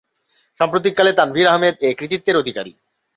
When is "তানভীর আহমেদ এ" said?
1.13-1.89